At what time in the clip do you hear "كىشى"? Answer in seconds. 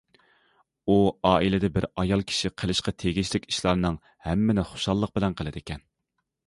2.31-2.51